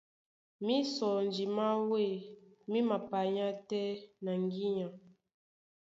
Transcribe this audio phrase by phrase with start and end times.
[0.65, 2.11] Mísɔnji má wêy
[2.69, 3.85] mí mapanyá tɛ́
[4.23, 4.87] na ŋgínya.